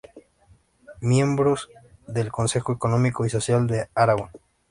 Miembro 1.01 1.55
del 2.07 2.31
Consejo 2.31 2.73
Económico 2.73 3.23
y 3.23 3.29
Social 3.29 3.67
de 3.67 3.87
Aragón. 3.93 4.31